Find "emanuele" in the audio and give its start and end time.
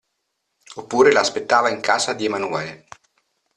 2.25-2.87